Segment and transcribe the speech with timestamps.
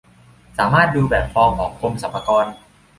[0.57, 2.45] สามารถดูแบบฟอร์มของกรมสรรพากร